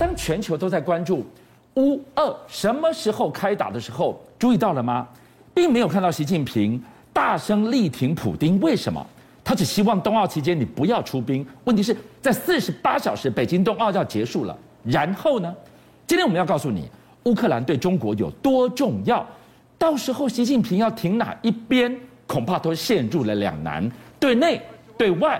[0.00, 1.26] 当全球都在关注
[1.74, 5.06] 乌俄什么时候开打的时候，注意到了吗？
[5.52, 9.06] 并没有看到习近平大声力挺普丁，为什么？
[9.44, 11.46] 他只希望冬奥期间你不要出兵。
[11.64, 15.54] 问题是在四十八小时，北京冬奥要结束了，然后呢？
[16.06, 16.88] 今天我们要告诉你，
[17.24, 19.26] 乌克兰对中国有多重要，
[19.76, 21.94] 到时候习近平要挺哪一边，
[22.26, 23.86] 恐怕都陷入了两难，
[24.18, 24.62] 对内
[24.96, 25.38] 对外。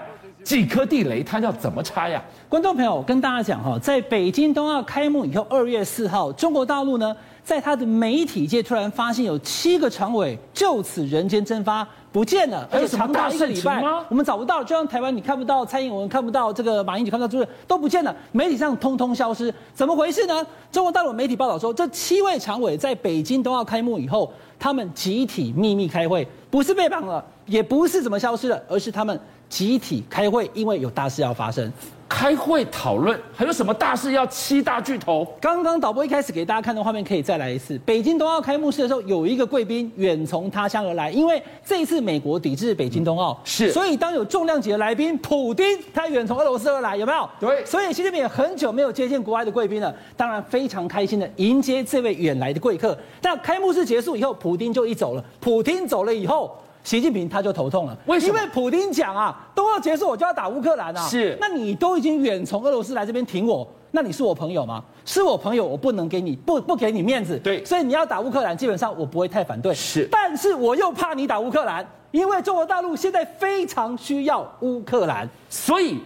[0.50, 2.20] 几颗地雷，他要怎么拆呀？
[2.48, 20.46] 观众朋友，我跟大家讲哈，在北京冬奥开幕以后，二月四号，中国大陆呢，在它的媒体界突然发现有七个常委就此人间蒸发不见了，而且长达一个礼拜，我们找不到，就像台湾你看不到蔡英文，看不到这个马英九，看不到朱立都不见了，媒体上通通消失，怎么回事呢？
[20.72, 29.18] 中国大陆媒体报道说，这七位常委在北京冬奥开幕以后，他们集体秘密开会，不是被绑了，也不是怎么消失了，而是他们。
[29.48, 31.72] 集体开会，因为有大事要发生。
[32.10, 35.24] 开会讨论，还有什么大事要七大巨头？
[35.40, 37.78] 刚刚导播一开始给大家看的画面，可以再来一次。
[37.86, 47.30] 北京冬奥开幕式的时候，有一个贵宾远从他乡而来，因为这一次美国抵制北京冬奥，是，所以当有重量级的来宾，普丁他远从俄罗斯而来，有没有？
[47.38, 47.64] 对。
[47.64, 52.98] 所以习近平也很久没有接见国外的贵宾了，当然非常开心的迎接这位远来的贵客。
[53.22, 55.24] 但开幕式结束以后，普丁就一走了。
[55.38, 56.58] 普丁走了以后。
[56.82, 58.36] 习近平他就头痛了，为什么？
[58.36, 61.06] 因为普京讲啊，冬奥结束我就要打乌克兰啊。
[61.08, 64.82] 是，那你都已经远从俄罗斯来这边挺我，那你是我朋友吗？
[65.04, 67.38] 是我朋友，我不能给你不不给你面子。
[67.38, 69.74] 对，所以你要打乌克兰，基本上我不会太反对。
[69.74, 75.98] 是，但是我又怕你打乌克兰，因为中国大陆现在非常需要乌克兰，所以。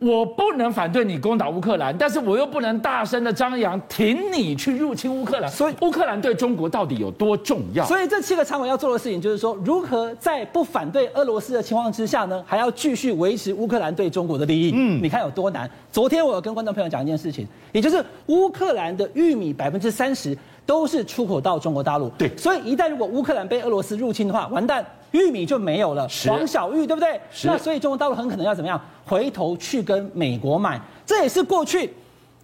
[0.00, 5.50] 我不能反对你攻打乌克兰，但是我又不能大声的张扬挺你去入侵乌克兰。
[5.50, 7.84] 所以乌克兰对中国到底有多重要？
[7.84, 14.72] 所以这七个常委要做的事情就是说，如何在不反对俄罗斯的情况之下呢，还要继续维持乌克兰对中国的利益。
[14.74, 15.70] 嗯，你看有多难？
[15.92, 20.34] 昨天我有跟观众朋友讲一件事情，也就是乌克兰的玉米百分之三十
[20.64, 22.08] 都是出口到中国大陆。
[22.16, 24.82] 对，所以一旦如果乌克兰被俄罗斯入侵的话，完蛋。
[25.12, 27.20] 玉米就没有了，黄小玉对不对？
[27.44, 28.80] 那所以中国大陆很可能要怎么样？
[29.06, 31.92] 回头去跟美国买，这也是过去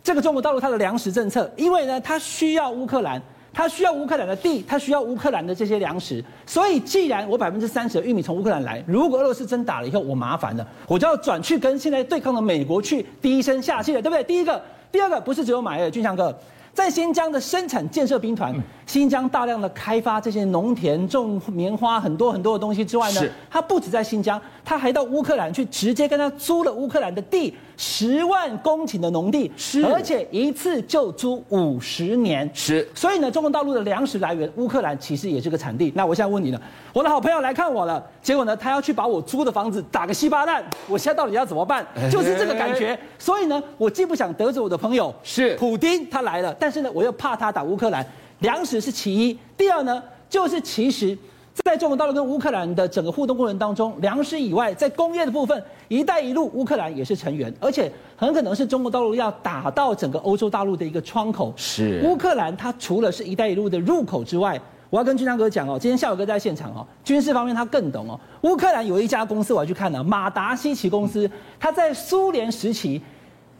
[0.03, 1.51] 这个中国大陆它的粮食政策。
[1.57, 6.25] 因为呢，它需要乌克兰，它需要乌克兰的地，它需要乌克兰的这些粮食。
[6.45, 14.25] 所以，既然我百分之三十的玉米从乌克兰来，如果俄罗斯真打了以后，我麻烦了，我就要转去跟现在对抗的美国去低声下气了，对不对？
[14.25, 16.37] 第一个，第二个不是只有买而已，俊相哥。
[16.75, 18.55] 在新疆的生产建设兵团，
[18.87, 23.21] 新疆大量的开发这些农田、种棉花，很多很多的东西之外呢，
[23.51, 32.87] 他不止在新疆，他还到乌克兰去直接跟他租了乌克兰的地，十万公顷的农地，是，而且一次就租五十年，是。
[32.95, 35.93] 所以呢，中国大陆的粮食来源，乌克兰其实也是个产地。
[35.97, 36.61] 那我现在问你呢，
[36.93, 41.85] 我的好朋友来看我了，结果呢，他要去把我租的房子打个稀巴烂，我现在到底要怎么办？
[42.09, 42.97] 就是这个感觉。
[43.19, 46.55] 所以呢，我既不想得罪我的朋友，是普丁他来了。
[46.59, 48.07] 但是呢，我又怕他打乌克兰，
[48.41, 49.39] 粮食是其一。
[49.57, 51.17] 第二呢，就是其实
[51.55, 61.53] 在中国大陆跟乌克兰的整个互动过程当中，粮食以外，在工业的部分，“一带一路”乌克兰也是成员，而且很可能是中国大陆要打到整个欧洲大陆的一个窗口。
[61.57, 64.61] 是乌克兰，它除了是一带一路的入口之外，
[64.91, 68.21] 我要跟军昌哥讲哦，今天孝玮哥在现场哦，军事方面他更懂哦。
[68.43, 73.01] 乌克兰有一家公司我要去看呢，马达西奇公司，它在苏联时期。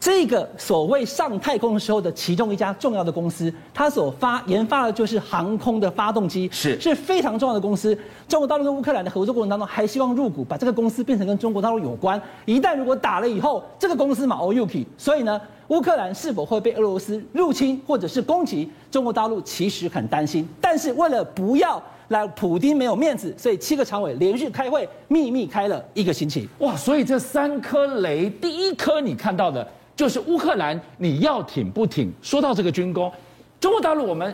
[0.07, 7.93] 这个所谓上太空的时候的其中一家重要的公司，它所发研发的就是航空的发动机，是是非常重要的公司。
[8.29, 12.23] 中国大陆跟乌克兰的合作过程当中，还希望入股，把这个公司变成跟中国大陆有关。
[12.45, 20.49] 一旦如果打了以后，这个公司嘛，哦，UK，所以呢，乌克兰是否会被俄罗斯入侵或者是攻击，中国大陆其实很担心。
[20.61, 26.49] 但是为了不要让普丁没有面子，所以七个常委连续开会，秘密开了一个星期。
[26.61, 29.69] 哇，所以这三颗雷，第一颗你看到的。
[29.97, 32.13] 就是乌克兰，你要挺不挺？
[32.21, 33.11] 说到这个军工，
[33.59, 34.33] 中国大陆我们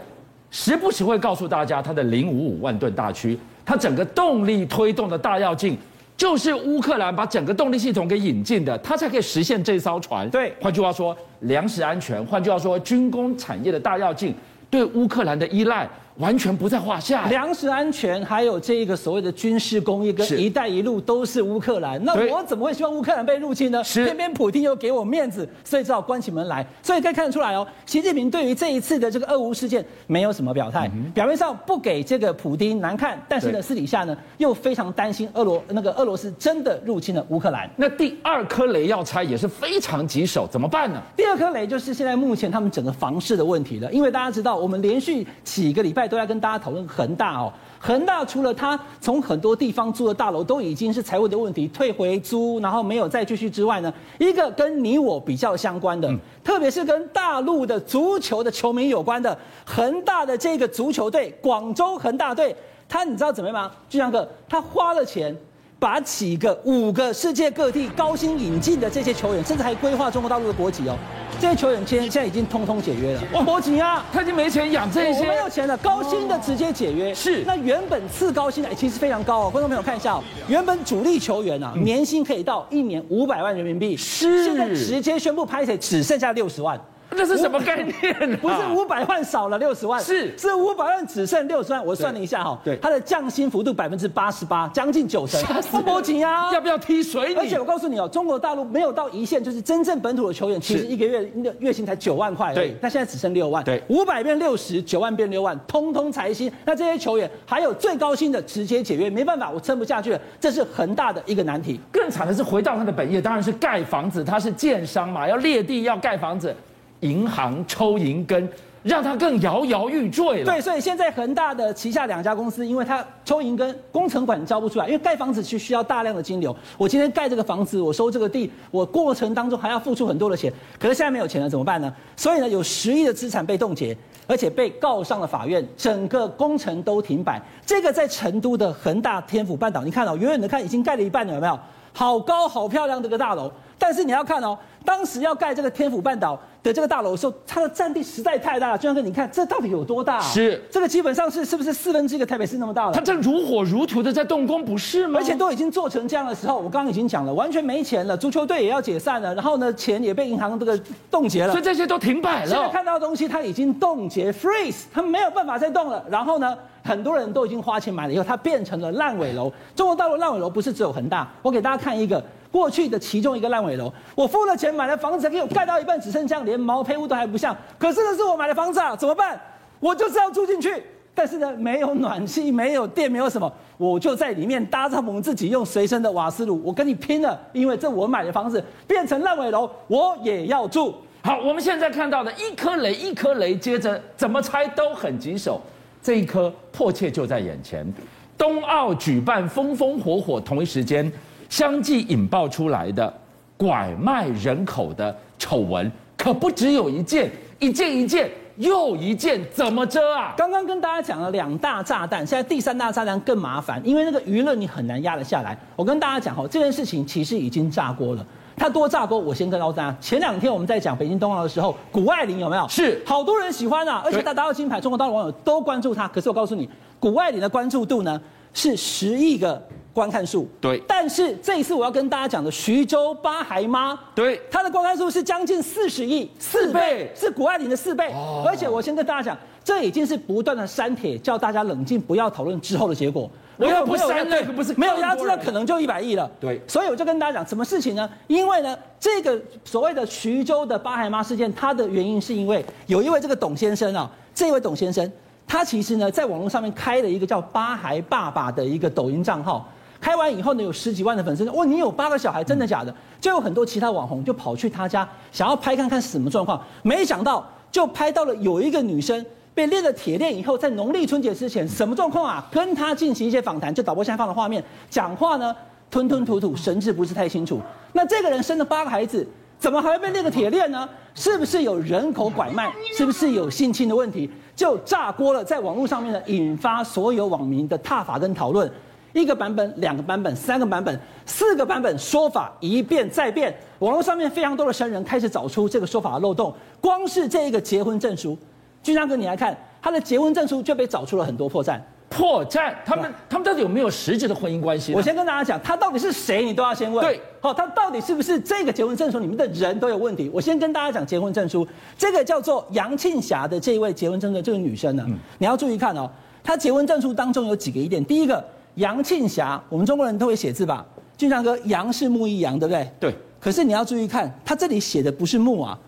[0.50, 5.78] 时不时会告诉大家，它的零五五万吨大驱，它整个动力推动的大跃进，
[6.16, 10.28] 就是乌克兰把整个动力系统给引进的，它才可以实现这艘船。
[10.30, 14.34] 对，换句话说，粮食安全，换句话说，军工产业的大跃进，
[14.68, 15.88] 对乌克兰的依赖。
[16.18, 22.02] 完全不在话下，粮食安全还有这一个所谓的军事工业跟“一带一路”都是乌克兰。
[22.04, 23.82] 那我怎么会希望乌克兰被入侵呢？
[23.82, 26.66] 偏偏普丁又给我面子，所以只好关起门来。
[26.82, 37.68] 所以可以看得出来哦，习近平对于这一次的这个俄乌事件没有什么表态，表面上不给这个普丁难看，但是呢，私底下呢又非常担心俄罗那个俄罗斯真的入侵了乌克兰。
[37.76, 41.00] 那第二颗雷要拆也是非常棘手，怎么办呢？
[41.16, 46.01] 第二颗雷就是现在目前他们整个房市的问题了，因为大家知道我们连续几个礼拜。
[46.02, 47.52] 拜都在跟大家讨论恒大哦。
[47.78, 62.54] 恒大除了他从很多地方租的大楼都已经是财务的问题，退回租，然后没有再继续之外呢，一个跟你我比较相关的，嗯、特别是跟大陆的足球的球迷有关的，恒大的这个足球队，广州恒大队，
[62.88, 63.70] 他你知道怎么样吗？
[63.88, 65.36] 就像个，他花了钱。
[65.82, 70.96] 把几个五个世界各地高薪引进的这些球员，甚至还规划中国大陆的国籍哦。
[71.42, 73.22] 这些球员现现在已经通通解约了。
[73.32, 77.10] 哇，国籍啊，他已经没钱养这些，我没有钱了，高薪的直接解约。
[77.10, 79.50] 哦、是，那原本次高薪的其实非常高哦。
[79.50, 86.80] 观众朋友看一下哦，原本主力球员啊，年薪可以到一年五百万人民币，是，现在直接宣布拍谁只剩下六十万。
[87.16, 88.36] 这是什么概念？
[88.38, 91.84] 不是五百万少了六十万，是是五百万只剩六十万。
[91.84, 95.40] 我算了一下哈，对，它的降薪幅度百分之八十八，将近九成。
[95.70, 96.52] 不波及啊！
[96.52, 97.34] 要不要踢水？
[97.34, 102.54] 而且我告诉你哦，中国大陆没有到一线，就是真正本土的球员，其实一个月月薪才九万块。
[102.54, 103.62] 对，那现在只剩六万。
[103.64, 106.50] 对，五百变六十，九万变六万，通通裁薪。
[106.64, 110.20] 那这些球员还有最高薪的直接解约，没办法，我撑不下去了。
[110.40, 111.80] 这是恒大的一个难题。
[111.90, 114.22] 更惨的是，回到他的本业，当然是盖房子。
[114.24, 116.54] 他是建商嘛，要裂地，要盖房子。
[117.02, 118.48] 银行抽银根，
[118.82, 120.44] 让它更摇摇欲坠了。
[120.44, 126.54] 对，所以现在恒大的旗下两家公司，因为它抽银根，工程款交不出来，因为盖房子是需要大量的金流。
[126.78, 131.92] 我今天盖这个房子，我收这个地，我过程当中还要付出很多的钱，可是现在没有钱了，怎么办呢？
[132.16, 133.96] 所以呢，有十亿的资产被冻结，
[134.26, 137.40] 而且被告上了法院，整个工程都停摆。
[137.66, 141.58] 这个在成都的恒大天府半岛，你看哦，远远的看已经盖了一半了，有没有？
[141.94, 143.52] 好高好漂亮的个大楼，
[143.82, 146.38] 但是你要看哦，当时要盖这个天府半岛。
[146.62, 148.78] 的这个大楼的时候，它的占地实在太大了。
[148.78, 150.20] 就像哥，你看这到底有多大？
[150.20, 152.92] 是这个基本上是是不是四分之一个台北市那么大了？
[152.92, 155.18] 它正如火如荼的在动工，不是吗？
[155.18, 160.78] 而且都已经做成这样的时候，我刚刚已经讲了，完全没钱了，足球队也要解散了，然后呢，钱也被银行这个
[161.10, 162.50] 冻结了，所以这些都停摆了。
[162.50, 166.04] 现在看到的东西，它已经冻结 freeze，它没有办法再动了。
[166.08, 169.52] 然后呢，很多人都已经花钱买了以后，它变成了烂尾楼。
[169.74, 172.22] 中国大陆烂尾楼不是只有恒大，我给大家看一个。
[172.52, 177.56] 过去的其中一个烂尾楼，我付了钱买了房子，给我盖到一半只剩下，连毛坯屋都还不像。
[177.78, 179.40] 可是那是我买的房子啊，怎么办？
[179.80, 180.84] 我就是要住进去，
[181.14, 190.94] 但是呢，没有暖气，没有电，没有什么，我就在里面搭帐篷，自己用随身的瓦斯炉，我跟你拼了，因为这我买的房子变成烂尾楼，我也要住。
[191.22, 195.60] 好，我们现在看到的一颗雷一颗雷，接着怎么拆都很棘手，
[196.02, 197.90] 这一颗迫切就在眼前。
[198.36, 201.10] 冬奥举办风风火火，同一时间。
[201.52, 203.12] 相继引爆出来的
[203.58, 210.32] 拐卖人口的丑闻，可不只有一件，一件一件又一件，怎么遮啊？
[210.34, 215.54] 刚刚跟大家讲了两大炸弹，现在第三大炸弹更麻烦，因为那个舆论你很难压得下来。
[215.76, 218.26] 我跟大家讲哈，这件事情其实已经炸锅了。
[218.56, 219.94] 它多炸锅，我先跟大家。
[220.00, 222.66] 前两天我们在讲北京冬奥的时候，谷爱凌有没有？
[222.66, 226.08] 是，好多人喜欢啊，而且他拿到金牌，中国大陆网友都关注他。
[226.08, 226.66] 可是我告诉你，
[226.98, 228.18] 谷爱凌的关注度呢
[228.54, 229.62] 是十亿个。
[229.92, 238.08] 观看数对，但是这一次我要跟大家讲的徐州八孩妈，对，她的观看数是将近四十亿，四倍，是谷爱凌的四倍。
[238.12, 243.30] 哦，而且我先跟大家讲，这已经是不断的删帖，叫大家冷静，不要讨论之后的结果。
[243.58, 246.28] 我要不删对，不是没有，大家知道可能就一百亿了。
[246.40, 248.08] 对，所以我就跟大家讲，什么事情呢？
[248.26, 255.12] 因为呢，这个所谓的徐州的八孩妈事件，它的原因是因为有一位这个董先生啊，这位董先生，
[255.46, 259.68] 他其实呢在网络上面开了一个叫八孩爸爸的一个抖音账号。
[260.02, 261.54] 开完以后呢，有十几万的粉丝说。
[261.54, 262.92] 哇，你有八个小孩，真的假的？
[263.20, 266.60] 就有很多其他网红就跑去他家，想要拍看看是什么状况。
[266.82, 272.44] 没想到就拍到了有一个女生被练了铁链以后，在农历春节之前什么状况啊？
[272.50, 275.54] 跟他进行一些访谈，就导播现在放的画面，讲话呢
[275.88, 277.60] 吞吞吐吐，神志不是太清楚。
[277.92, 279.24] 那这个人生了八个孩子，
[279.56, 280.88] 怎么还会被练个铁链呢？
[281.14, 282.72] 是不是有人口拐卖？
[282.96, 284.28] 是不是有性侵的问题？
[284.56, 288.68] 就炸锅了，在网络上面呢，引发所有网民的挞伐跟讨论。
[289.12, 293.54] 一个版本、两个版本、三个版本、四个版本，说法一变再变。
[293.78, 296.54] 网络上面非常多的生人开始找出这个说法的漏洞。
[296.80, 298.36] 光是这一个结婚证书，
[298.82, 301.78] 军章哥你来看，他的结婚证书就被找出了很多破绽。
[302.08, 302.74] 破绽？
[302.84, 304.92] 他们他们到底有没有实质的婚姻关系？
[304.94, 307.02] 我先跟大家讲，他到底是谁，你都要先问。
[307.04, 310.30] 对，好，他到底是不是这个结婚证书里面的人都有问题？
[310.32, 311.66] 我先跟大家讲结婚证书，
[311.96, 316.10] 这个叫做杨庆霞的这一位结婚证书的这个女生呢，嗯、你要注意看哦，
[316.44, 318.42] 她结婚证书当中有几个疑点，第一个。
[318.76, 320.84] 杨庆霞，我们中国人都会写字吧？
[321.16, 322.90] 俊相哥，杨是木易杨，对不对？
[322.98, 323.14] 对。
[323.38, 325.78] 可是你要注意看，他这里写的不是木啊，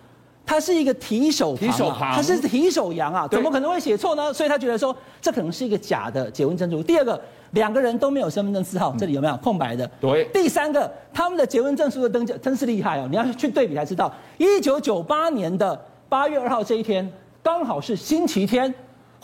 [0.44, 4.32] 他是一个提手旁，啊，提手旁，他是提手杨啊，怎么可能会写错呢？
[4.32, 6.82] 所以他觉得说，这可能是一个假的结婚证书。
[6.82, 7.20] 第二个，
[7.52, 9.88] 两个人都没有身份证字号，这里有没有空白的？
[10.00, 10.24] 对。
[10.32, 14.12] 第三个，他们的结婚证书的登记真是厉害哦，你要去对比才知道。
[14.36, 17.08] 一九九八年的八月二号这一天，
[17.42, 18.72] 刚好是星期天。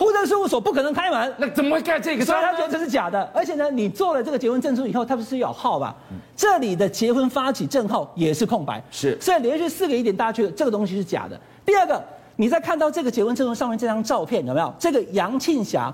[0.05, 2.25] 户政事务所不可能开门，那怎么会盖这个？
[2.25, 3.23] 所以他觉得这是假的。
[3.35, 5.95] 而且呢，你做了这个结婚证书以后，它不是有号吧？
[6.35, 9.21] 这里的结婚发起证号也是空白，是。
[9.21, 11.39] 所以连续四个疑点，大家觉得这个东西是假的。
[11.67, 12.03] 第二个，
[12.37, 14.75] 你在看到这个结婚证书上面这张照片有没有？
[14.79, 15.93] 这个杨庆霞，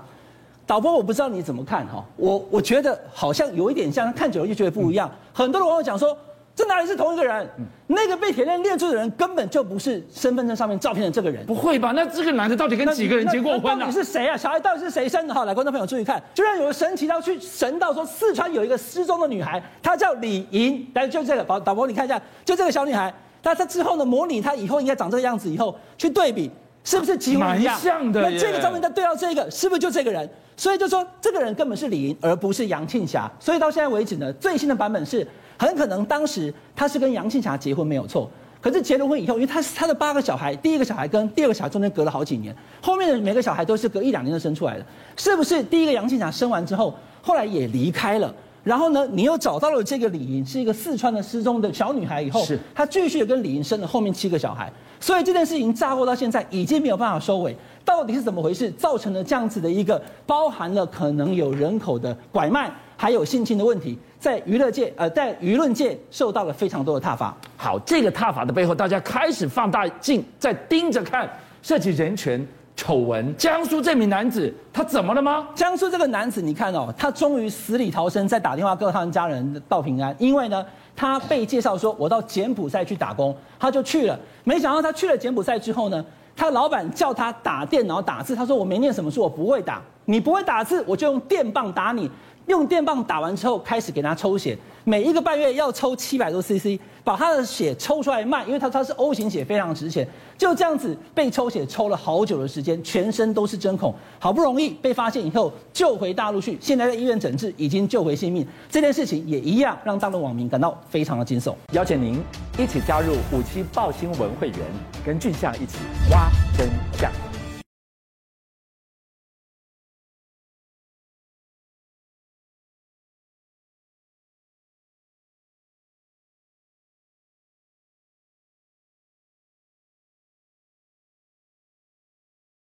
[0.65, 5.11] 导播我不知道你怎么看哈，我我觉得好像有一点像，看久了就觉得不一样。
[5.33, 6.17] 很多的网友讲说。
[6.57, 7.47] 这哪里是同一个人？
[7.85, 11.45] 那个被铁链链住的人根本就不是身份证上面照片的这个人。
[11.45, 11.91] 不会吧？
[11.91, 13.85] 那这个男的到底跟几个人结过婚呢？
[13.85, 14.35] 到底是谁啊？
[14.35, 15.33] 小孩到底是谁生的？
[15.35, 20.83] 好，来，观众朋友注意看，居然有个神奇到去神到说四川有一个失踪的女孩，她叫李莹。
[20.95, 23.13] 来，就这个导导播，你看一下，就这个小女孩。
[23.43, 26.49] 她她之后呢，模拟她以后应该长这个样子，以后去对比，
[26.83, 27.77] 是不是几乎一样？
[27.79, 28.19] 像的。
[28.19, 30.27] 那这个照片再对到这个，是不是就这个人？
[30.55, 33.31] 所以就说这个人根本是李莹，而不是杨庆霞。
[33.39, 35.27] 所以到现在为止呢，最新的版本是。
[35.57, 38.29] 很可能当时他是跟杨庆霞结婚没有错，
[38.61, 44.85] 可是结了婚以后，因为他是他的八个小孩，第一个小孩跟第二个小孩中间隔了好几年，后面的每个小孩都是隔一两年就生出来的，
[45.15, 45.63] 是不是？
[45.63, 48.33] 第一个杨庆霞生完之后，后来也离开了，
[48.63, 62.71] 然后呢，你又找到了这个李莹，是一个四川的失踪的小女孩以后，是，她继续跟李莹生了后面七个小孩，所以这件事情炸锅到现在已经没有办法收尾，到底是怎么回事，造成了这样子的一个包含了可能有人口的拐卖。
[62.99, 67.35] 还有性侵的问题，在娱乐界，呃，在舆论界受到了非常多的挞伐。
[67.55, 71.29] 好，这个挞伐的背后，大家开始放大镜在盯着看，
[71.61, 72.45] 涉及人权
[72.75, 73.35] 丑闻。
[73.37, 75.47] 江苏这名男子他怎么了吗？
[75.53, 80.15] 江苏这个男子，你看哦，他终于死里逃生，在打电话告他们家人报平安。
[80.17, 84.19] 因为呢，他被介绍说，我到柬埔寨去打工，他就去了。
[84.43, 86.03] 没想到他去了柬埔寨之后呢，
[86.35, 89.81] 他老板叫他打电脑打字，他说我没念什么书，我不会打。
[90.05, 92.09] 你不会打字，我就用电棒打你。
[92.47, 100.07] 用电棒打完之后，开始给他抽血，每一个半月要抽七百多 CC，把他的血抽出来卖，因为他他是 O 型血，非常值钱。
[100.37, 108.47] 就这样子被抽血抽了好久的时间，全身都是针孔，好不容易被发现以后救回大陆去，现在在医院诊治，已经救回性命。
[108.69, 111.53] 这件事情也一样让大陆网民感到非常的惊悚。
[111.73, 112.21] 邀请您
[112.57, 114.59] 一起加入五七报新闻会员，
[115.05, 115.79] 跟俊相一起
[116.11, 117.26] 挖真相。